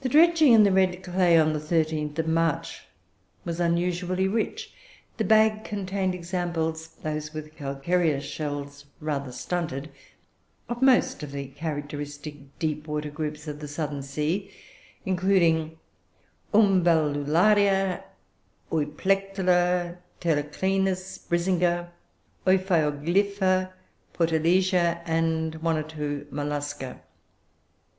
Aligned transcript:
"The 0.00 0.08
dredging 0.08 0.54
in 0.54 0.62
the 0.62 0.72
red 0.72 1.02
clay 1.02 1.36
on 1.38 1.52
the 1.52 1.58
13th 1.58 2.18
of 2.18 2.26
March 2.26 2.84
was 3.44 3.60
usually 3.60 4.26
rich. 4.26 4.72
The 5.18 5.24
bag 5.24 5.62
contained 5.62 6.14
examples, 6.14 6.88
those 6.88 7.34
with 7.34 7.54
calcareous 7.56 8.24
shells 8.24 8.86
rather 8.98 9.30
stunted, 9.30 9.90
of 10.70 10.80
most 10.80 11.22
of 11.22 11.32
the 11.32 11.48
characteristic 11.48 12.58
deep 12.58 12.86
water 12.88 13.10
groups 13.10 13.46
of 13.46 13.60
the 13.60 13.68
Southern 13.68 14.02
Sea, 14.02 14.50
including 15.04 15.76
Umbellularia, 16.54 18.04
Euplectella, 18.70 19.98
Pterocrinus, 20.18 21.18
Brisinga, 21.28 21.90
Ophioglypha, 22.46 23.70
Pourtalesia, 24.14 25.02
and 25.04 25.56
one 25.56 25.76
or 25.76 25.82
two 25.82 26.26
Mollusca. 26.30 27.02